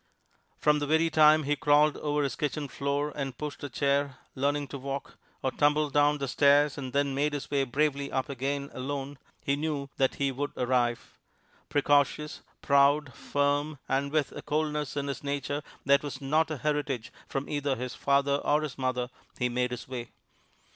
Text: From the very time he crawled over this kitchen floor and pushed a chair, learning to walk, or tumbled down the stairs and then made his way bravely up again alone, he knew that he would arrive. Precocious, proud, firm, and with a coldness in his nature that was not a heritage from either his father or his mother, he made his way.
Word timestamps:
From 0.57 0.79
the 0.79 0.87
very 0.87 1.11
time 1.11 1.43
he 1.43 1.55
crawled 1.55 1.95
over 1.97 2.23
this 2.23 2.35
kitchen 2.35 2.67
floor 2.67 3.13
and 3.15 3.37
pushed 3.37 3.63
a 3.63 3.69
chair, 3.69 4.17
learning 4.33 4.67
to 4.69 4.79
walk, 4.79 5.15
or 5.43 5.51
tumbled 5.51 5.93
down 5.93 6.17
the 6.17 6.27
stairs 6.27 6.75
and 6.75 6.91
then 6.91 7.13
made 7.13 7.33
his 7.33 7.51
way 7.51 7.65
bravely 7.65 8.11
up 8.11 8.27
again 8.27 8.71
alone, 8.73 9.19
he 9.45 9.55
knew 9.55 9.91
that 9.97 10.15
he 10.15 10.31
would 10.31 10.53
arrive. 10.57 11.19
Precocious, 11.69 12.41
proud, 12.63 13.13
firm, 13.13 13.77
and 13.87 14.11
with 14.11 14.31
a 14.31 14.41
coldness 14.41 14.97
in 14.97 15.05
his 15.05 15.23
nature 15.23 15.61
that 15.85 16.01
was 16.01 16.19
not 16.19 16.49
a 16.49 16.57
heritage 16.57 17.13
from 17.27 17.47
either 17.47 17.75
his 17.75 17.93
father 17.93 18.37
or 18.37 18.63
his 18.63 18.79
mother, 18.79 19.11
he 19.37 19.49
made 19.49 19.69
his 19.69 19.87
way. 19.87 20.09